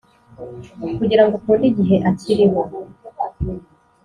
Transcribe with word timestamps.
kugirango 0.99 1.33
ukunde 1.39 1.65
igihe 1.71 1.95
akiriho, 2.09 2.61